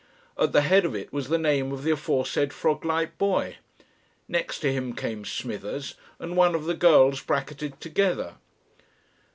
At 0.35 0.51
the 0.51 0.61
head 0.61 0.83
of 0.83 0.95
it 0.95 1.13
was 1.13 1.27
the 1.29 1.37
name 1.37 1.71
of 1.71 1.83
the 1.83 1.91
aforesaid 1.91 2.53
frog 2.53 2.83
like 2.83 3.19
boy; 3.19 3.57
next 4.27 4.57
to 4.61 4.73
him 4.73 4.95
came 4.95 5.23
Smithers 5.25 5.93
and 6.17 6.35
one 6.35 6.55
of 6.55 6.65
the 6.65 6.73
girls 6.73 7.21
bracketed 7.21 7.79
together. 7.79 8.37